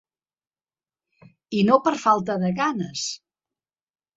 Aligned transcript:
I 1.59 1.61
no 1.67 1.77
per 1.89 1.93
falta 2.07 2.39
de 2.45 2.51
ganes. 2.61 3.07